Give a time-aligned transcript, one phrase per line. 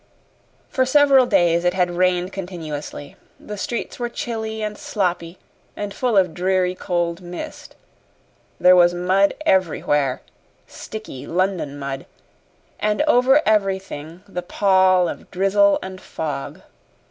[0.67, 5.37] For several days it had rained continuously; the streets were chilly and sloppy
[5.75, 7.75] and full of dreary, cold mist;
[8.59, 10.23] there was mud everywhere
[10.65, 12.07] sticky London mud
[12.79, 16.63] and over everything the pall of drizzle and fog.